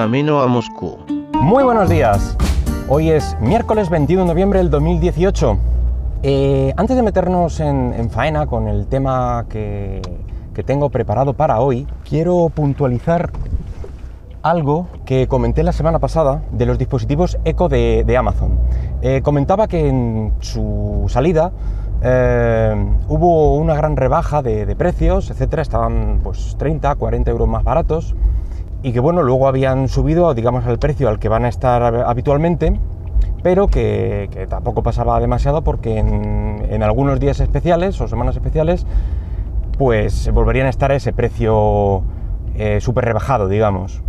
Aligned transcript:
camino 0.00 0.40
a 0.40 0.46
Moscú. 0.46 0.96
Muy 1.42 1.62
buenos 1.62 1.90
días. 1.90 2.34
Hoy 2.88 3.10
es 3.10 3.36
miércoles 3.38 3.90
21 3.90 4.22
de 4.22 4.28
noviembre 4.28 4.58
del 4.60 4.70
2018. 4.70 5.58
Eh, 6.22 6.72
antes 6.78 6.96
de 6.96 7.02
meternos 7.02 7.60
en, 7.60 8.08
faena 8.08 8.46
con 8.46 8.66
el 8.66 8.86
tema 8.86 9.44
que, 9.50 10.00
tengo 10.64 10.88
preparado 10.88 11.34
para 11.34 11.60
hoy, 11.60 11.86
quiero 12.08 12.48
puntualizar 12.48 13.30
algo 14.40 14.86
que 15.04 15.28
comenté 15.28 15.62
la 15.64 15.72
semana 15.72 15.98
pasada 15.98 16.44
de 16.50 16.64
los 16.64 16.78
dispositivos 16.78 17.36
Eco 17.44 17.68
de, 17.68 18.16
Amazon. 18.18 18.58
Eh, 19.02 19.20
comentaba 19.22 19.68
que 19.68 19.86
en 19.86 20.32
su 20.40 21.04
salida 21.10 21.52
eh, 22.02 22.74
hubo 23.06 23.54
una 23.56 23.74
gran 23.74 23.98
rebaja 23.98 24.40
de, 24.40 24.74
precios, 24.76 25.30
etcétera, 25.30 25.60
estaban 25.60 26.20
pues 26.22 26.56
30, 26.58 26.94
40 26.94 27.30
euros 27.30 27.48
más 27.48 27.64
baratos 27.64 28.14
y 28.82 28.92
que 28.92 29.00
bueno, 29.00 29.22
luego 29.22 29.46
habían 29.48 29.88
subido, 29.88 30.32
digamos, 30.34 30.66
al 30.66 30.78
precio 30.78 31.08
al 31.08 31.18
que 31.18 31.28
van 31.28 31.44
a 31.44 31.48
estar 31.48 31.82
habitualmente, 31.82 32.78
pero 33.42 33.68
que, 33.68 34.46
tampoco 34.48 34.82
pasaba 34.82 35.18
demasiado 35.20 35.62
porque 35.62 35.98
en, 35.98 36.82
algunos 36.82 37.20
días 37.20 37.40
especiales 37.40 38.00
o 38.00 38.08
semanas 38.08 38.36
especiales, 38.36 38.86
pues 39.78 40.30
volverían 40.32 40.66
a 40.66 40.70
estar 40.70 40.90
a 40.92 40.94
ese 40.94 41.12
precio 41.12 42.02
eh, 42.54 42.80
súper 42.80 43.04
rebajado, 43.04 43.48
digamos. 43.48 44.02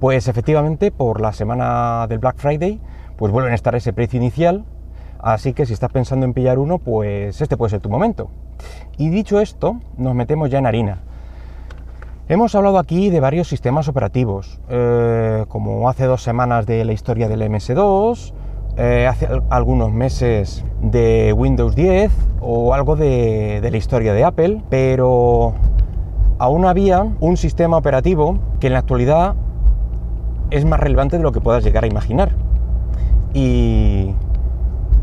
Pues 0.00 0.28
efectivamente, 0.28 0.90
por 0.90 1.20
la 1.20 1.32
semana 1.32 2.06
del 2.08 2.18
Black 2.18 2.36
Friday, 2.36 2.80
pues 3.16 3.32
vuelven 3.32 3.52
a 3.52 3.54
estar 3.54 3.74
a 3.74 3.78
ese 3.78 3.92
precio 3.92 4.18
inicial, 4.18 4.64
Así 5.18 5.52
que 5.52 5.66
si 5.66 5.72
estás 5.72 5.90
pensando 5.90 6.24
en 6.26 6.32
pillar 6.32 6.58
uno, 6.58 6.78
pues 6.78 7.40
este 7.40 7.56
puede 7.56 7.70
ser 7.70 7.80
tu 7.80 7.90
momento. 7.90 8.30
Y 8.96 9.08
dicho 9.08 9.40
esto, 9.40 9.80
nos 9.96 10.14
metemos 10.14 10.50
ya 10.50 10.58
en 10.58 10.66
harina. 10.66 11.02
Hemos 12.28 12.54
hablado 12.54 12.78
aquí 12.78 13.10
de 13.10 13.20
varios 13.20 13.48
sistemas 13.48 13.88
operativos, 13.88 14.60
eh, 14.68 15.44
como 15.48 15.88
hace 15.88 16.04
dos 16.04 16.22
semanas 16.22 16.66
de 16.66 16.84
la 16.84 16.92
historia 16.92 17.28
del 17.28 17.42
MS2, 17.42 18.32
eh, 18.76 19.06
hace 19.08 19.28
algunos 19.50 19.92
meses 19.92 20.64
de 20.82 21.32
Windows 21.32 21.74
10 21.74 22.12
o 22.40 22.74
algo 22.74 22.96
de, 22.96 23.60
de 23.62 23.70
la 23.70 23.76
historia 23.76 24.12
de 24.12 24.24
Apple, 24.24 24.62
pero 24.68 25.54
aún 26.38 26.66
había 26.66 27.06
un 27.20 27.36
sistema 27.36 27.76
operativo 27.76 28.38
que 28.60 28.66
en 28.66 28.74
la 28.74 28.80
actualidad 28.80 29.34
es 30.50 30.64
más 30.64 30.80
relevante 30.80 31.16
de 31.16 31.22
lo 31.22 31.32
que 31.32 31.40
puedas 31.40 31.64
llegar 31.64 31.84
a 31.84 31.86
imaginar. 31.86 32.32
Y 33.32 34.14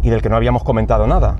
y 0.05 0.11
del 0.11 0.21
que 0.21 0.29
no 0.29 0.35
habíamos 0.35 0.63
comentado 0.63 1.07
nada. 1.07 1.35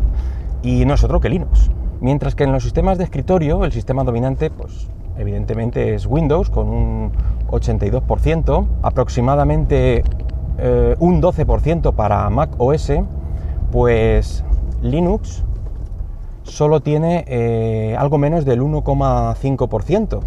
Y 0.64 0.86
no 0.86 0.96
es 0.96 1.04
otro 1.04 1.20
que 1.20 1.30
Linux. 1.30 1.70
Mientras 2.02 2.34
que 2.34 2.46
en 2.46 2.52
los 2.52 2.64
sistemas 2.64 2.98
de 2.98 3.04
escritorio, 3.04 3.64
el 3.64 3.72
sistema 3.72 4.04
dominante, 4.04 4.50
pues 4.50 4.90
evidentemente 5.18 5.96
es 5.96 6.06
Windows 6.06 6.50
con 6.50 6.68
un 6.68 7.12
82%, 7.48 8.68
aproximadamente 8.82 10.04
eh, 10.58 10.96
un 11.00 11.22
12% 11.22 11.94
para 11.94 12.30
Mac 12.30 12.52
OS, 12.58 12.92
pues 13.72 14.44
Linux 14.82 15.44
solo 16.44 16.82
tiene 16.82 17.26
eh, 17.28 17.96
algo 17.98 18.18
menos 18.18 18.46
del 18.46 18.62
1,5% 18.62 20.20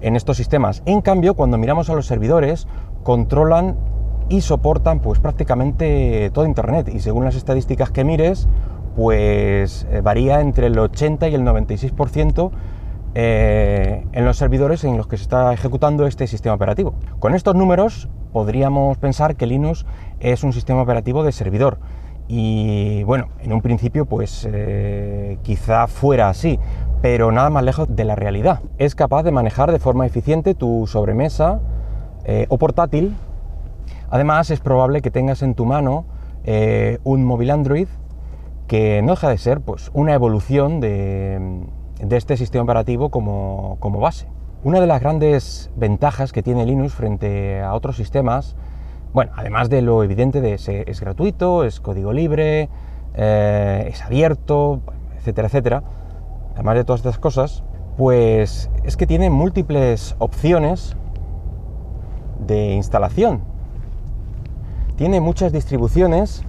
en 0.00 0.16
estos 0.16 0.36
sistemas. 0.36 0.82
En 0.86 1.00
cambio, 1.00 1.34
cuando 1.34 1.58
miramos 1.58 1.90
a 1.90 1.94
los 1.94 2.06
servidores, 2.06 2.66
controlan 3.02 3.76
y 4.28 4.40
soportan 4.40 5.00
pues 5.00 5.20
prácticamente 5.20 6.30
todo 6.32 6.46
Internet 6.46 6.90
y 6.92 7.00
según 7.00 7.24
las 7.24 7.36
estadísticas 7.36 7.90
que 7.90 8.02
mires 8.02 8.48
pues 8.96 9.86
eh, 9.90 10.00
varía 10.00 10.40
entre 10.40 10.66
el 10.66 10.78
80 10.78 11.28
y 11.28 11.34
el 11.34 11.42
96% 11.42 12.50
eh, 13.18 14.04
en 14.12 14.24
los 14.26 14.36
servidores 14.36 14.84
en 14.84 14.98
los 14.98 15.06
que 15.06 15.16
se 15.16 15.22
está 15.22 15.52
ejecutando 15.54 16.06
este 16.06 16.26
sistema 16.26 16.54
operativo. 16.54 16.94
Con 17.18 17.34
estos 17.34 17.54
números 17.54 18.10
podríamos 18.32 18.98
pensar 18.98 19.36
que 19.36 19.46
Linux 19.46 19.86
es 20.20 20.44
un 20.44 20.52
sistema 20.52 20.82
operativo 20.82 21.24
de 21.24 21.32
servidor 21.32 21.78
y 22.28 23.02
bueno, 23.04 23.28
en 23.40 23.54
un 23.54 23.62
principio 23.62 24.04
pues 24.04 24.46
eh, 24.50 25.38
quizá 25.42 25.86
fuera 25.86 26.28
así, 26.28 26.58
pero 27.00 27.32
nada 27.32 27.48
más 27.48 27.64
lejos 27.64 27.88
de 27.94 28.04
la 28.04 28.16
realidad. 28.16 28.60
Es 28.76 28.94
capaz 28.94 29.22
de 29.22 29.30
manejar 29.30 29.72
de 29.72 29.78
forma 29.78 30.04
eficiente 30.04 30.54
tu 30.54 30.86
sobremesa 30.86 31.60
o 32.48 32.58
portátil 32.58 33.14
Además, 34.10 34.50
es 34.50 34.60
probable 34.60 35.02
que 35.02 35.10
tengas 35.10 35.42
en 35.42 35.54
tu 35.54 35.64
mano 35.64 36.06
eh, 36.44 36.98
un 37.04 37.24
móvil 37.24 37.50
Android 37.50 37.88
que 38.68 39.00
no 39.02 39.12
deja 39.12 39.28
de 39.28 39.38
ser 39.38 39.60
pues, 39.60 39.90
una 39.94 40.14
evolución 40.14 40.80
de, 40.80 41.40
este 41.98 42.36
sistema 42.36 42.64
operativo 42.64 43.10
como, 43.10 43.78
base. 44.00 44.28
Una 44.64 44.80
de 44.80 44.86
las 44.86 45.00
grandes 45.00 45.70
ventajas 45.76 46.32
que 46.32 46.42
tiene 46.42 46.66
Linux 46.66 46.94
frente 46.94 47.62
a 47.62 47.74
otros 47.74 47.96
sistemas, 47.96 48.56
bueno, 49.12 49.32
además 49.36 49.70
de 49.70 49.82
lo 49.82 50.02
evidente 50.02 50.40
de 50.40 50.54
es 50.54 51.00
gratuito, 51.00 51.64
es 51.64 51.80
código 51.80 52.12
libre, 52.12 52.68
eh, 53.14 53.88
es 53.90 54.02
abierto, 54.02 54.80
etcétera, 55.18 55.48
etcétera, 55.48 55.82
además 56.54 56.74
de 56.76 56.84
todas 56.84 57.00
estas 57.00 57.18
cosas, 57.18 57.64
pues 57.96 58.70
es 58.84 58.96
que 58.96 59.06
tiene 59.06 59.30
múltiples 59.30 60.16
opciones 60.18 60.96
de 62.46 62.74
instalación 62.74 63.56
tiene 64.96 65.20
muchas 65.20 65.52
distribuciones 65.52 66.42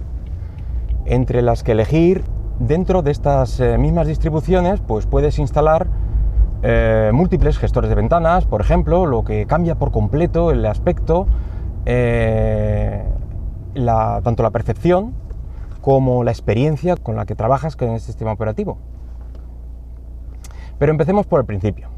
entre 1.04 1.42
las 1.42 1.62
que 1.62 1.72
elegir. 1.72 2.24
Dentro 2.58 3.02
de 3.02 3.12
estas 3.12 3.60
eh, 3.60 3.78
mismas 3.78 4.08
distribuciones, 4.08 4.80
pues 4.80 5.06
puedes 5.06 5.38
instalar 5.38 5.86
eh, 6.64 7.12
múltiples 7.14 7.56
gestores 7.56 7.88
de 7.88 7.94
ventanas, 7.94 8.46
por 8.46 8.60
ejemplo, 8.60 9.06
lo 9.06 9.24
que 9.24 9.46
cambia 9.46 9.76
por 9.76 9.92
completo 9.92 10.50
el 10.50 10.66
aspecto, 10.66 11.28
eh, 11.86 13.04
tanto 13.76 14.42
la 14.42 14.50
percepción 14.50 15.14
como 15.80 16.24
la 16.24 16.32
experiencia 16.32 16.96
con 16.96 17.14
la 17.14 17.26
que 17.26 17.36
trabajas 17.36 17.76
con 17.76 17.90
el 17.90 18.00
sistema 18.00 18.32
operativo. 18.32 18.78
Pero 20.80 20.90
empecemos 20.90 21.26
por 21.26 21.40
el 21.40 21.46
principio. 21.46 21.88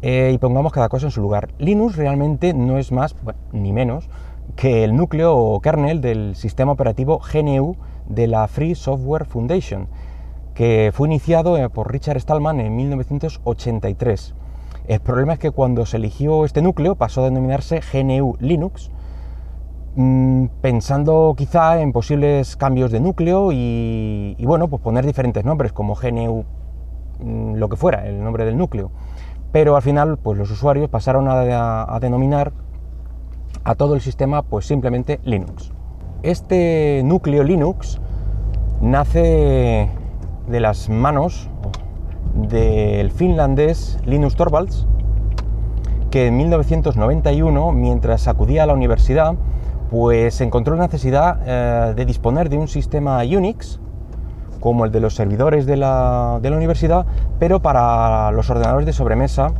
y 0.00 0.38
pongamos 0.38 0.72
cada 0.72 0.88
cosa 0.88 1.06
en 1.06 1.10
su 1.10 1.20
lugar. 1.20 1.48
Linux 1.58 1.96
realmente 1.96 2.54
no 2.54 2.78
es 2.78 2.92
más, 2.92 3.16
ni 3.52 3.72
menos, 3.72 4.08
que 4.54 4.84
el 4.84 4.94
núcleo 4.94 5.36
o 5.36 5.60
kernel 5.60 6.00
del 6.00 6.36
sistema 6.36 6.70
operativo 6.72 7.20
GNU 7.20 7.76
de 8.08 8.26
la 8.26 8.48
Free 8.48 8.74
Software 8.74 9.26
Foundation, 9.26 9.88
que 10.54 10.90
fue 10.92 11.08
iniciado 11.08 11.56
eh, 11.56 11.68
por 11.68 11.92
Richard 11.92 12.18
Stallman 12.20 12.60
en 12.60 12.74
1983. 12.74 14.34
El 14.86 15.00
problema 15.00 15.34
es 15.34 15.38
que 15.38 15.50
cuando 15.50 15.86
se 15.86 15.98
eligió 15.98 16.44
este 16.44 16.62
núcleo 16.62 16.94
pasó 16.94 17.20
a 17.20 17.24
denominarse 17.24 17.80
GNU 17.80 18.36
Linux, 18.40 18.90
mm, 19.96 20.46
pensando 20.60 21.34
quizá 21.36 21.80
en 21.80 21.92
posibles 21.92 22.56
cambios 22.56 22.90
de 22.90 23.00
núcleo 23.00 23.50
y, 23.52 24.34
bueno, 24.40 24.68
pues 24.68 24.82
poner 24.82 25.04
diferentes 25.06 25.44
nombres 25.44 25.72
como 25.72 25.94
GNU, 25.94 26.44
mm, 27.20 27.54
lo 27.54 27.68
que 27.68 27.76
fuera, 27.76 28.06
el 28.06 28.22
nombre 28.22 28.44
del 28.44 28.56
núcleo. 28.56 28.90
Pero 29.52 29.76
al 29.76 29.82
final, 29.82 30.18
pues 30.18 30.38
los 30.38 30.50
usuarios 30.50 30.88
pasaron 30.90 31.26
a 31.28 31.98
denominar 32.00 32.52
a 33.64 33.74
todo 33.74 33.94
el 33.94 34.00
sistema 34.00 34.42
pues 34.42 34.66
simplemente 34.66 35.20
Linux. 35.24 35.72
Este 36.24 37.02
núcleo 37.04 37.44
Linux 37.44 38.00
nace 38.80 39.88
de 40.48 40.60
las 40.60 40.88
manos 40.88 41.48
del 42.34 43.12
finlandés 43.12 44.00
Linus 44.04 44.34
Torvalds, 44.34 44.88
que 46.10 46.26
en 46.26 46.36
1991, 46.36 47.70
mientras 47.70 48.26
acudía 48.26 48.64
a 48.64 48.66
la 48.66 48.74
universidad, 48.74 49.34
pues 49.92 50.40
encontró 50.40 50.74
la 50.74 50.86
necesidad 50.86 51.38
eh, 51.46 51.94
de 51.94 52.04
disponer 52.04 52.48
de 52.48 52.58
un 52.58 52.66
sistema 52.66 53.18
Unix, 53.18 53.78
como 54.58 54.86
el 54.86 54.90
de 54.90 54.98
los 54.98 55.14
servidores 55.14 55.66
de 55.66 55.76
la, 55.76 56.40
de 56.42 56.50
la 56.50 56.56
universidad, 56.56 57.06
pero 57.38 57.62
para 57.62 58.32
los 58.32 58.50
ordenadores 58.50 58.86
de 58.86 58.92
sobremesa 58.92 59.52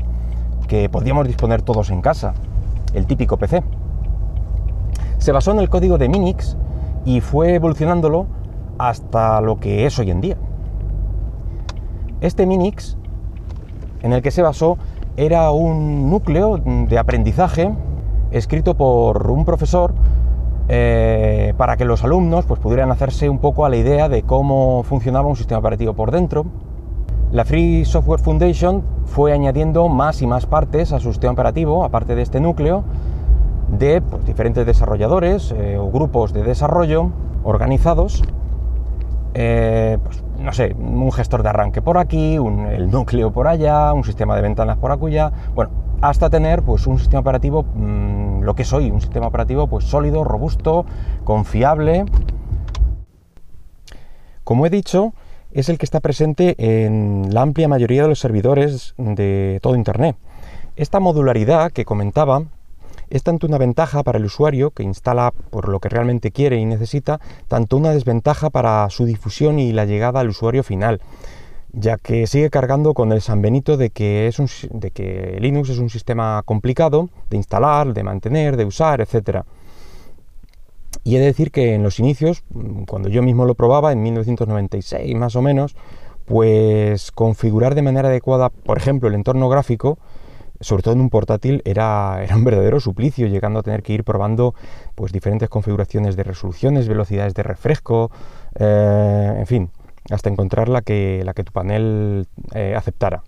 que 0.67 0.89
podíamos 0.89 1.29
disponer 1.29 1.63
todos 1.63 1.91
en 1.91 2.03
casa, 2.03 2.35
el 2.95 3.07
típico 3.07 3.37
PC 3.37 3.63
se 5.19 5.33
basó 5.33 5.51
en 5.53 5.59
el 5.59 5.69
código 5.69 5.99
de 5.99 6.09
Minix 6.09 6.57
y 7.05 7.21
fue 7.21 7.55
evolucionándolo 7.55 8.27
hasta 8.79 9.41
lo 9.41 9.59
que 9.59 9.87
es 9.87 9.99
hoy 9.99 10.11
en 10.11 10.21
día. 10.21 10.37
Este 12.21 12.47
Minix, 12.47 12.97
en 14.03 14.13
el 14.13 14.23
que 14.23 14.31
se 14.31 14.43
basó, 14.43 14.79
era 15.17 15.51
un 15.51 16.11
núcleo 16.11 16.59
de 16.59 16.99
aprendizaje 16.99 17.73
escrito 18.31 18.75
por 18.75 19.31
un 19.31 19.45
profesor 19.45 19.95
eh, 20.69 21.55
para 21.57 21.77
que 21.77 21.85
los 21.85 22.05
alumnos 22.05 22.45
pues, 22.45 22.61
pudieran 22.61 22.91
hacerse 22.91 23.29
un 23.29 23.39
poco 23.39 23.65
a 23.65 23.69
la 23.69 23.77
idea 23.77 24.09
de 24.09 24.23
cómo 24.23 24.83
funcionaba 24.83 25.29
un 25.29 25.37
sistema 25.37 25.61
operativo 25.61 25.95
por 25.95 26.11
dentro. 26.11 26.47
La 27.33 27.45
Free 27.45 27.85
Software 27.85 28.21
Foundation 28.21 28.83
fue 29.07 29.33
añadiendo 29.33 29.89
más 29.89 30.23
y 30.23 30.27
más 30.27 30.47
partes 30.47 30.93
a 30.93 31.01
su 31.01 31.11
sistema 31.11 31.33
operativo, 31.33 31.85
aparte 31.85 32.15
de 32.15 32.23
este 32.23 32.41
núcleo, 32.41 32.85
de 33.71 34.01
pues, 34.01 34.25
diferentes 34.25 34.65
desarrolladores 34.67 35.53
eh, 35.53 35.79
o 35.79 35.91
grupos 35.91 36.33
de 36.33 36.43
desarrollo 36.43 37.11
organizados, 37.45 38.23
eh, 39.35 39.99
pues, 40.03 40.25
no 40.39 40.53
sé, 40.53 40.75
un 40.79 41.13
gestor 41.13 41.43
de 41.43 41.51
arranque 41.51 41.83
por 41.83 41.99
aquí, 41.99 42.37
el 42.37 42.91
núcleo 42.91 43.33
por 43.33 43.49
allá, 43.49 43.93
un 43.93 44.05
sistema 44.05 44.35
de 44.37 44.43
ventanas 44.43 44.79
por 44.79 44.91
acuya, 44.91 45.33
bueno, 45.55 45.71
hasta 46.01 46.31
tener 46.31 46.63
pues 46.63 46.87
un 46.87 46.99
sistema 46.99 47.21
operativo, 47.21 47.63
mm, 47.63 48.43
lo 48.43 48.55
que 48.55 48.65
soy, 48.65 48.91
un 48.91 49.01
sistema 49.01 49.27
operativo 49.27 49.67
pues 49.67 49.85
sólido, 49.85 50.25
robusto, 50.25 50.87
confiable. 51.25 52.05
Como 54.45 54.65
he 54.67 54.71
dicho, 54.71 55.13
es 55.53 55.69
el 55.69 55.79
que 55.79 55.85
está 55.85 56.01
presente 56.01 56.55
en 56.59 57.29
la 57.33 57.43
amplia 57.43 57.69
mayoría 57.69 58.03
de 58.03 58.09
los 58.09 58.21
servidores 58.21 58.95
de 58.97 59.59
todo 59.63 59.77
Internet. 59.77 60.17
Esta 60.77 61.01
modularidad 61.01 61.73
que 61.73 61.85
comentaba 61.85 62.45
es 63.11 63.23
tanto 63.23 63.47
una 63.47 63.59
ventaja 63.59 64.03
para 64.03 64.19
el 64.19 64.25
usuario 64.25 64.71
que 64.71 64.83
instala 64.83 65.33
por 65.51 65.69
lo 65.69 65.81
que 65.81 65.89
realmente 65.89 66.31
quiere 66.31 66.57
y 66.57 66.65
necesita, 66.65 67.21
tanto 67.49 67.77
una 67.77 67.91
desventaja 67.91 68.51
para 68.51 68.89
su 68.91 69.05
difusión 69.05 69.59
y 69.59 69.73
la 69.73 69.85
llegada 69.85 70.21
al 70.21 70.29
usuario 70.29 70.63
final, 70.63 71.01
ya 71.73 71.97
que 71.97 72.27
sigue 72.27 72.51
cargando 72.51 72.95
con 72.95 73.13
el 73.13 73.21
San 73.21 73.43
Benito 73.43 73.77
de 73.77 73.91
que, 73.91 74.27
es 74.27 74.39
de 74.71 74.91
que 74.91 75.39
Linux 75.41 75.71
es 75.71 75.79
un 75.79 75.91
sistema 75.91 76.43
complicado 76.45 77.09
de 77.31 77.37
instalar, 77.37 77.93
de 77.95 78.03
mantener, 78.03 78.57
de 78.57 78.65
usar, 78.65 79.01
etc. 79.01 79.43
Y 81.05 81.17
he 81.17 81.21
de 81.21 81.27
decir 81.27 81.51
que 81.51 81.75
en 81.75 81.83
los 81.83 81.99
inicios, 81.99 82.43
cuando 82.87 83.09
yo 83.09 83.23
mismo 83.23 83.45
lo 83.45 83.55
probaba, 83.55 83.93
en 83.93 84.03
1996 84.03 85.15
más 85.17 85.37
o 85.37 85.43
menos, 85.43 85.77
pues 86.25 87.11
configurar 87.11 87.75
de 87.75 87.83
manera 87.83 88.09
adecuada, 88.09 88.51
por 88.51 88.77
ejemplo, 88.77 89.09
el 89.09 89.15
entorno 89.15 89.49
gráfico, 89.49 89.99
sobre 90.61 90.83
todo 90.83 90.95
en 90.95 91.01
un 91.01 91.11
portátil, 91.11 91.63
era, 91.65 92.25
un 92.35 92.45
verdadero 92.45 92.81
suplicio, 92.81 93.27
llegando 93.27 93.61
a 93.61 93.63
tener 93.63 93.83
que 93.83 93.93
ir 93.93 94.05
probando 94.05 94.55
pues, 94.95 95.13
diferentes 95.13 95.49
configuraciones 95.49 96.17
de 96.17 96.25
resoluciones, 96.25 96.89
velocidades 96.89 97.35
de 97.35 97.43
refresco, 97.43 98.11
eh, 98.59 99.35
en 99.39 99.47
fin, 99.47 99.71
hasta 100.11 100.31
encontrar 100.31 100.69
la 100.69 100.83
que, 100.83 101.23
la 101.25 101.35
que 101.35 101.45
tu 101.45 101.53
panel 101.53 102.27
eh, 102.55 102.75
aceptara. 102.77 103.23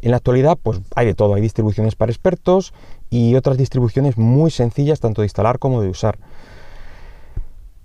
En 0.00 0.10
la 0.10 0.18
actualidad, 0.18 0.58
pues 0.62 0.80
hay 0.94 1.06
de 1.06 1.14
todo, 1.14 1.34
hay 1.34 1.40
distribuciones 1.40 1.96
para 1.96 2.12
expertos 2.12 2.74
y 3.08 3.36
otras 3.36 3.56
distribuciones 3.56 4.18
muy 4.18 4.50
sencillas 4.50 5.00
tanto 5.00 5.22
de 5.22 5.26
instalar 5.26 5.58
como 5.58 5.80
de 5.80 5.88
usar. 5.88 6.18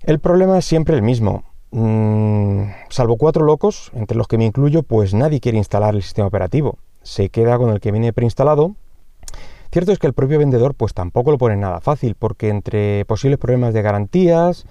El 0.02 0.18
problema 0.18 0.58
es 0.58 0.66
siempre 0.66 0.94
el 0.94 1.02
mismo. 1.02 1.44
Mm, 1.70 2.64
salvo 2.90 3.16
cuatro 3.16 3.44
locos, 3.44 3.90
entre 3.94 4.18
los 4.18 4.28
que 4.28 4.36
me 4.36 4.44
incluyo, 4.44 4.82
pues 4.82 5.14
nadie 5.14 5.40
quiere 5.40 5.56
instalar 5.56 5.94
el 5.94 6.02
sistema 6.02 6.28
operativo 6.28 6.78
se 7.02 7.28
queda 7.30 7.58
con 7.58 7.70
el 7.70 7.80
que 7.80 7.92
viene 7.92 8.12
preinstalado. 8.12 8.74
Cierto 9.72 9.92
es 9.92 9.98
que 9.98 10.06
el 10.06 10.12
propio 10.12 10.38
vendedor 10.38 10.74
pues 10.74 10.94
tampoco 10.94 11.30
lo 11.30 11.38
pone 11.38 11.56
nada 11.56 11.80
fácil, 11.80 12.16
porque 12.18 12.48
entre 12.48 13.04
posibles 13.04 13.38
problemas 13.38 13.72
de 13.72 13.82
garantías, 13.82 14.66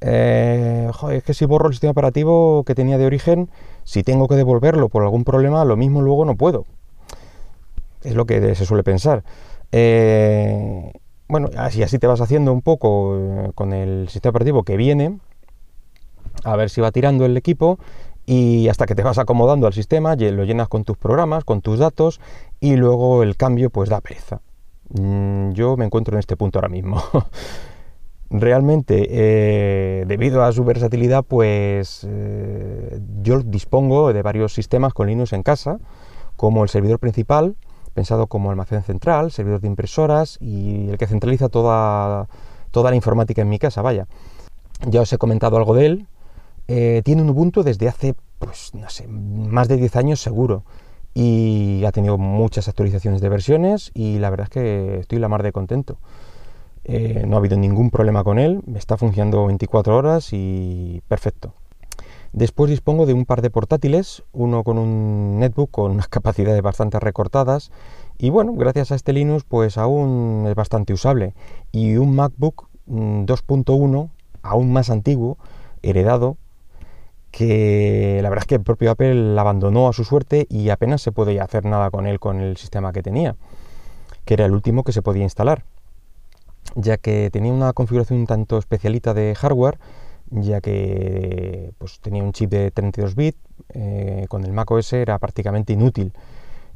eh, 0.00 0.90
es 1.12 1.22
que 1.22 1.34
si 1.34 1.44
borro 1.44 1.68
el 1.68 1.74
sistema 1.74 1.90
operativo 1.90 2.64
que 2.64 2.74
tenía 2.74 2.96
de 2.96 3.06
origen, 3.06 3.50
si 3.84 4.02
tengo 4.02 4.28
que 4.28 4.36
devolverlo 4.36 4.88
por 4.88 5.02
algún 5.02 5.24
problema, 5.24 5.64
lo 5.64 5.76
mismo 5.76 6.00
luego 6.00 6.24
no 6.24 6.36
puedo. 6.36 6.64
Es 8.02 8.14
lo 8.14 8.24
que 8.24 8.54
se 8.54 8.64
suele 8.64 8.82
pensar. 8.82 9.24
Eh, 9.72 10.92
bueno, 11.28 11.50
así, 11.56 11.82
así 11.82 11.98
te 11.98 12.06
vas 12.06 12.20
haciendo 12.20 12.52
un 12.52 12.62
poco 12.62 13.16
eh, 13.16 13.50
con 13.54 13.72
el 13.72 14.08
sistema 14.08 14.30
operativo 14.30 14.62
que 14.64 14.76
viene, 14.76 15.18
a 16.44 16.56
ver 16.56 16.70
si 16.70 16.80
va 16.80 16.92
tirando 16.92 17.26
el 17.26 17.36
equipo 17.36 17.78
y 18.30 18.68
hasta 18.68 18.86
que 18.86 18.94
te 18.94 19.02
vas 19.02 19.18
acomodando 19.18 19.66
al 19.66 19.72
sistema, 19.72 20.14
lo 20.14 20.44
llenas 20.44 20.68
con 20.68 20.84
tus 20.84 20.96
programas, 20.96 21.42
con 21.42 21.62
tus 21.62 21.80
datos 21.80 22.20
y 22.60 22.76
luego 22.76 23.24
el 23.24 23.36
cambio 23.36 23.70
pues 23.70 23.88
da 23.88 24.00
pereza. 24.00 24.40
Mm, 24.90 25.50
yo 25.50 25.76
me 25.76 25.84
encuentro 25.84 26.14
en 26.14 26.20
este 26.20 26.36
punto 26.36 26.60
ahora 26.60 26.68
mismo. 26.68 27.02
Realmente, 28.30 29.08
eh, 29.10 30.04
debido 30.06 30.44
a 30.44 30.52
su 30.52 30.62
versatilidad, 30.62 31.24
pues 31.24 32.06
eh, 32.08 33.00
yo 33.20 33.40
dispongo 33.40 34.12
de 34.12 34.22
varios 34.22 34.54
sistemas 34.54 34.94
con 34.94 35.08
Linux 35.08 35.32
en 35.32 35.42
casa, 35.42 35.80
como 36.36 36.62
el 36.62 36.68
servidor 36.68 37.00
principal, 37.00 37.56
pensado 37.94 38.28
como 38.28 38.50
almacén 38.50 38.84
central, 38.84 39.32
servidor 39.32 39.60
de 39.60 39.66
impresoras 39.66 40.38
y 40.40 40.88
el 40.88 40.98
que 40.98 41.08
centraliza 41.08 41.48
toda, 41.48 42.28
toda 42.70 42.90
la 42.90 42.96
informática 42.96 43.42
en 43.42 43.48
mi 43.48 43.58
casa, 43.58 43.82
vaya. 43.82 44.06
Ya 44.86 45.00
os 45.00 45.12
he 45.12 45.18
comentado 45.18 45.56
algo 45.56 45.74
de 45.74 45.86
él, 45.86 46.06
eh, 46.72 47.02
tiene 47.02 47.22
un 47.22 47.30
Ubuntu 47.30 47.64
desde 47.64 47.88
hace, 47.88 48.14
pues, 48.38 48.76
no 48.76 48.88
sé, 48.90 49.08
más 49.08 49.66
de 49.66 49.76
10 49.76 49.96
años 49.96 50.20
seguro. 50.20 50.62
Y 51.14 51.82
ha 51.84 51.90
tenido 51.90 52.16
muchas 52.16 52.68
actualizaciones 52.68 53.20
de 53.20 53.28
versiones 53.28 53.90
y 53.92 54.20
la 54.20 54.30
verdad 54.30 54.44
es 54.44 54.50
que 54.50 54.98
estoy 55.00 55.18
la 55.18 55.28
mar 55.28 55.42
de 55.42 55.50
contento. 55.50 55.98
Eh, 56.84 57.24
no 57.26 57.34
ha 57.34 57.40
habido 57.40 57.56
ningún 57.56 57.90
problema 57.90 58.22
con 58.22 58.38
él, 58.38 58.62
está 58.76 58.96
funcionando 58.96 59.46
24 59.46 59.96
horas 59.96 60.28
y 60.32 61.02
perfecto. 61.08 61.54
Después 62.32 62.70
dispongo 62.70 63.04
de 63.04 63.14
un 63.14 63.24
par 63.24 63.42
de 63.42 63.50
portátiles, 63.50 64.22
uno 64.32 64.62
con 64.62 64.78
un 64.78 65.40
netbook 65.40 65.72
con 65.72 65.90
unas 65.90 66.06
capacidades 66.16 66.62
bastante 66.62 67.00
recortadas 67.00 67.72
y 68.16 68.30
bueno, 68.30 68.52
gracias 68.52 68.92
a 68.92 68.94
este 68.94 69.12
Linux 69.12 69.42
pues 69.42 69.76
aún 69.76 70.44
es 70.48 70.54
bastante 70.54 70.92
usable. 70.92 71.34
Y 71.72 71.96
un 71.96 72.14
MacBook 72.14 72.68
2.1, 72.86 74.04
mm, 74.04 74.08
aún 74.42 74.72
más 74.72 74.88
antiguo, 74.88 75.36
heredado, 75.82 76.36
que 77.30 78.20
la 78.22 78.28
verdad 78.28 78.42
es 78.44 78.48
que 78.48 78.54
el 78.56 78.62
propio 78.62 78.90
Apple 78.90 79.38
abandonó 79.38 79.88
a 79.88 79.92
su 79.92 80.04
suerte 80.04 80.46
y 80.48 80.70
apenas 80.70 81.02
se 81.02 81.12
podía 81.12 81.44
hacer 81.44 81.64
nada 81.64 81.90
con 81.90 82.06
él 82.06 82.18
con 82.18 82.40
el 82.40 82.56
sistema 82.56 82.92
que 82.92 83.02
tenía, 83.02 83.36
que 84.24 84.34
era 84.34 84.46
el 84.46 84.52
último 84.52 84.84
que 84.84 84.92
se 84.92 85.02
podía 85.02 85.22
instalar, 85.22 85.64
ya 86.74 86.96
que 86.96 87.30
tenía 87.30 87.52
una 87.52 87.72
configuración 87.72 88.20
un 88.20 88.26
tanto 88.26 88.58
especialita 88.58 89.14
de 89.14 89.34
hardware, 89.34 89.78
ya 90.30 90.60
que 90.60 91.72
pues, 91.78 92.00
tenía 92.00 92.22
un 92.22 92.32
chip 92.32 92.50
de 92.50 92.70
32 92.70 93.14
bits, 93.14 93.38
eh, 93.70 94.26
con 94.28 94.44
el 94.44 94.52
macOS 94.52 94.92
era 94.92 95.18
prácticamente 95.18 95.72
inútil. 95.72 96.12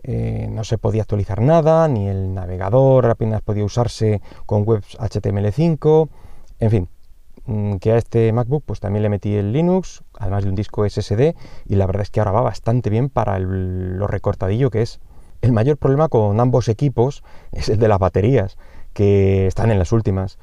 Eh, 0.03 0.49
no 0.51 0.65
se 0.65 0.77
podía 0.77 1.03
actualizar 1.03 1.41
nada, 1.41 1.89
ni 1.89 2.09
el 2.09 2.35
navegador 2.35 3.06
apenas 3.06 3.41
podía 3.41 3.65
usarse 3.65 4.21
con 4.45 4.69
webs 4.69 4.99
HTML5, 4.99 6.09
en 6.61 6.71
fin, 6.71 6.89
que 7.81 7.93
a 7.93 7.99
este 7.99 8.32
MacBook 8.32 8.64
pues 8.64 8.81
también 8.81 9.02
le 9.02 9.08
metí 9.08 9.35
el 9.35 9.52
Linux, 9.52 10.02
además 10.19 10.44
de 10.44 10.50
un 10.50 10.55
disco 10.55 10.88
SSD, 10.88 11.35
y 11.67 11.75
la 11.75 11.87
verdad 11.87 12.02
es 12.02 12.11
que 12.11 12.20
ahora 12.20 12.32
va 12.32 12.41
bastante 12.41 12.91
bien 12.91 13.08
para 13.11 13.38
lo 13.38 14.06
recortadillo 14.06 14.70
que 14.70 14.82
es. 14.82 15.00
El 15.43 15.52
mayor 15.52 15.76
problema 15.76 16.08
con 16.08 16.41
ambos 16.41 16.69
equipos 16.69 17.23
es 17.52 17.69
el 17.69 17.79
de 17.79 17.88
las 17.88 17.99
baterías, 17.99 18.56
que 18.93 19.46
están 19.46 19.70
en 19.70 19.79
las 19.79 19.93
últimas. 19.93 20.38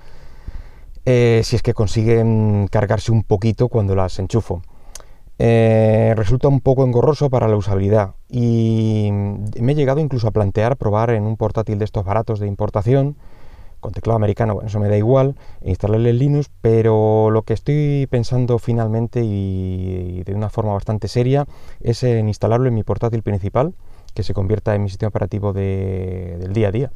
Eh, 1.06 1.42
si 1.44 1.56
es 1.56 1.63
que 1.63 1.74
consiguen 1.74 2.68
cargarse 2.69 3.12
un 3.12 3.24
poquito 3.24 3.69
cuando 3.69 3.95
las 3.95 4.19
enchufo. 4.19 4.62
Eh, 5.39 6.13
resulta 6.15 6.48
un 6.48 6.59
poco 6.59 6.83
engorroso 6.86 7.31
para 7.31 7.48
la 7.48 7.55
usabilidad 7.55 8.13
y 8.29 9.10
me 9.12 9.72
he 9.72 9.75
llegado 9.75 10.00
incluso 10.00 10.27
a 10.27 10.31
plantear 10.31 10.77
probar 10.77 11.10
en 11.10 11.24
un 11.24 11.36
portátil 11.36 11.79
de 11.79 11.86
estos 11.86 12.05
baratos 12.05 12.39
de 12.39 12.46
importación 12.46 13.15
con 13.81 13.91
teclado 13.91 14.15
americano, 14.15 14.53
bueno, 14.53 14.69
eso 14.69 14.79
me 14.79 14.88
da 14.88 14.95
igual, 14.95 15.35
instalarle 15.63 16.11
el 16.11 16.19
Linux, 16.19 16.50
pero 16.61 17.29
lo 17.31 17.41
que 17.41 17.53
estoy 17.53 18.07
pensando 18.09 18.59
finalmente 18.59 19.21
y, 19.23 20.23
de 20.23 20.33
una 20.33 20.50
forma 20.50 20.71
bastante 20.71 21.09
seria 21.09 21.45
es 21.81 22.03
en 22.03 22.27
instalarlo 22.29 22.69
en 22.69 22.75
mi 22.75 22.83
portátil 22.83 23.23
principal, 23.23 23.73
que 24.13 24.23
se 24.23 24.33
convierta 24.33 24.75
en 24.75 24.83
mi 24.83 24.89
sistema 24.89 25.09
operativo 25.09 25.51
del 25.51 26.53
día 26.53 26.69
a 26.69 26.71
día. 26.71 26.91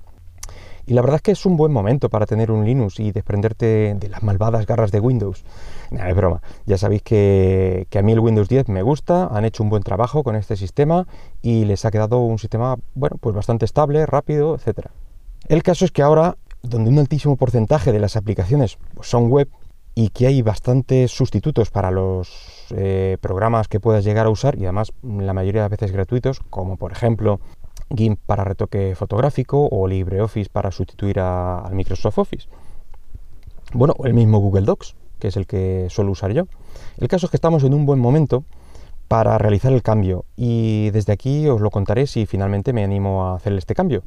Y 0.88 0.94
la 0.94 1.02
verdad 1.02 1.16
es 1.16 1.22
que 1.24 1.32
es 1.32 1.46
un 1.48 1.58
buen 1.58 1.72
momento 1.72 2.10
para 2.10 2.28
tener 2.28 2.52
un 2.52 2.64
Linux 2.64 3.00
y 3.00 3.12
desprenderte 3.12 3.96
de 3.96 4.08
las 4.08 4.22
malvadas 4.22 4.68
garras 4.68 4.92
de 4.92 5.00
Windows. 5.00 5.44
Nada, 5.90 6.10
es 6.10 6.16
broma. 6.16 6.44
Ya 6.68 6.78
sabéis 6.78 7.02
que, 7.02 7.88
que, 7.90 7.98
a 7.98 8.04
mí 8.04 8.12
el 8.12 8.20
Windows 8.20 8.48
10 8.48 8.70
me 8.70 8.84
gusta, 8.84 9.26
han 9.26 9.46
hecho 9.46 9.64
un 9.64 9.72
buen 9.72 9.82
trabajo 9.82 10.24
con 10.24 10.36
este 10.36 10.56
sistema 10.56 11.08
y 11.42 11.66
les 11.66 11.86
ha 11.86 11.92
quedado 11.92 12.20
un 12.20 12.38
sistema, 12.38 12.78
bueno, 12.94 13.18
pues 13.20 13.36
bastante 13.36 13.66
estable, 13.66 14.06
rápido, 14.06 14.54
etcétera. 14.54 14.92
El 15.48 15.64
caso 15.64 15.86
es 15.86 15.92
que 15.92 16.04
ahora 16.04 16.38
donde 16.70 16.90
un 16.90 17.00
altísimo 17.00 17.36
porcentaje 17.36 17.92
de 17.92 18.00
las 18.00 18.16
aplicaciones 18.16 18.78
son 19.02 19.30
web 19.30 19.50
y 19.96 20.10
que 20.10 20.28
hay 20.28 20.42
bastantes 20.42 21.12
sustitutos 21.12 21.72
para 21.72 21.90
los 21.90 22.66
eh, 22.72 23.18
programas 23.22 23.70
que 23.70 23.80
puedas 23.80 24.04
llegar 24.04 24.26
a 24.26 24.30
usar 24.30 24.58
y 24.58 24.64
además 24.64 24.92
la 25.02 25.34
mayoría 25.34 25.64
de 25.64 25.70
veces 25.70 25.92
gratuitos, 25.92 26.42
como 26.50 26.76
por 26.76 26.92
ejemplo 26.92 27.40
GIMP 27.96 28.20
para 28.26 28.44
retoque 28.44 28.94
fotográfico 28.96 29.68
o 29.72 29.88
LibreOffice 29.88 30.50
para 30.50 30.72
sustituir 30.72 31.20
al 31.20 31.74
Microsoft 31.74 32.18
Office. 32.18 32.50
Bueno, 33.74 33.96
el 34.04 34.14
mismo 34.14 34.40
Google 34.40 34.66
Docs, 34.66 34.96
que 35.20 35.30
es 35.30 35.38
el 35.38 35.48
que 35.48 35.88
suelo 35.90 36.12
usar 36.12 36.34
yo. 36.34 36.44
El 36.98 37.08
caso 37.08 37.28
es 37.28 37.32
que 37.32 37.38
estamos 37.38 37.64
en 37.64 37.74
un 37.74 37.86
buen 37.86 38.00
momento 38.00 38.44
para 39.08 39.38
realizar 39.38 39.72
el 39.72 39.82
cambio 39.82 40.26
y 40.36 40.90
desde 40.90 41.14
aquí 41.14 41.48
os 41.48 41.62
lo 41.62 41.70
contaré 41.70 42.08
si 42.08 42.26
finalmente 42.26 42.74
me 42.74 42.84
animo 42.84 43.28
a 43.28 43.36
hacer 43.36 43.54
este 43.54 43.76
cambio 43.76 44.04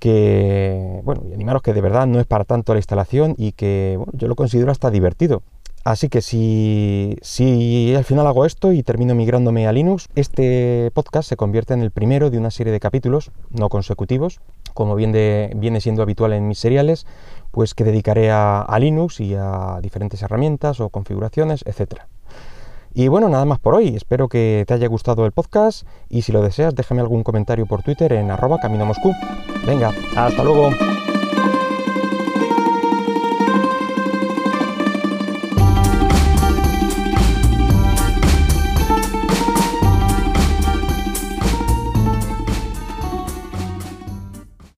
que, 0.00 1.00
bueno, 1.04 1.22
y 1.30 1.34
animaros 1.34 1.62
que 1.62 1.72
de 1.72 1.80
verdad 1.80 2.06
no 2.06 2.18
es 2.18 2.26
para 2.26 2.44
tanto 2.44 2.72
la 2.74 2.80
instalación 2.80 3.34
y 3.38 3.52
que 3.52 3.94
bueno, 3.96 4.12
yo 4.16 4.26
lo 4.26 4.34
considero 4.34 4.72
hasta 4.72 4.90
divertido. 4.90 5.42
Así 5.82 6.10
que 6.10 6.20
si, 6.20 7.16
si 7.22 7.94
al 7.94 8.04
final 8.04 8.26
hago 8.26 8.44
esto 8.44 8.72
y 8.72 8.82
termino 8.82 9.14
migrándome 9.14 9.66
a 9.66 9.72
Linux, 9.72 10.08
este 10.14 10.90
podcast 10.92 11.26
se 11.26 11.36
convierte 11.36 11.72
en 11.72 11.80
el 11.80 11.90
primero 11.90 12.28
de 12.28 12.36
una 12.36 12.50
serie 12.50 12.72
de 12.72 12.80
capítulos 12.80 13.30
no 13.48 13.70
consecutivos, 13.70 14.40
como 14.74 14.94
viene 14.94 15.80
siendo 15.80 16.02
habitual 16.02 16.34
en 16.34 16.48
mis 16.48 16.58
seriales, 16.58 17.06
pues 17.50 17.74
que 17.74 17.84
dedicaré 17.84 18.30
a, 18.30 18.60
a 18.60 18.78
Linux 18.78 19.20
y 19.20 19.34
a 19.34 19.78
diferentes 19.80 20.22
herramientas 20.22 20.80
o 20.80 20.90
configuraciones, 20.90 21.64
etc. 21.64 22.02
Y 22.92 23.08
bueno, 23.08 23.28
nada 23.28 23.44
más 23.44 23.58
por 23.58 23.74
hoy. 23.74 23.94
Espero 23.96 24.28
que 24.28 24.64
te 24.66 24.74
haya 24.74 24.88
gustado 24.88 25.24
el 25.26 25.32
podcast 25.32 25.86
y 26.08 26.22
si 26.22 26.32
lo 26.32 26.42
deseas, 26.42 26.74
déjame 26.74 27.00
algún 27.00 27.22
comentario 27.22 27.66
por 27.66 27.82
Twitter 27.82 28.12
en 28.12 28.30
arroba 28.30 28.58
camino 28.58 28.84
Moscú. 28.84 29.12
Venga, 29.66 29.92
hasta 30.16 30.42
luego. 30.42 30.70